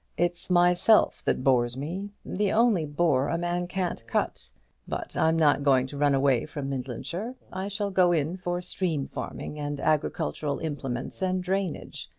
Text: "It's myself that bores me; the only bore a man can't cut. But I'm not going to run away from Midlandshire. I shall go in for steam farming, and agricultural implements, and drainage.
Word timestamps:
"It's 0.17 0.49
myself 0.49 1.21
that 1.25 1.43
bores 1.43 1.77
me; 1.77 2.09
the 2.25 2.51
only 2.51 2.87
bore 2.87 3.27
a 3.29 3.37
man 3.37 3.67
can't 3.67 4.03
cut. 4.07 4.49
But 4.87 5.15
I'm 5.15 5.37
not 5.37 5.61
going 5.61 5.85
to 5.85 5.97
run 5.99 6.15
away 6.15 6.47
from 6.47 6.71
Midlandshire. 6.71 7.35
I 7.53 7.67
shall 7.67 7.91
go 7.91 8.11
in 8.11 8.35
for 8.37 8.61
steam 8.61 9.07
farming, 9.09 9.59
and 9.59 9.79
agricultural 9.79 10.57
implements, 10.57 11.21
and 11.21 11.43
drainage. 11.43 12.09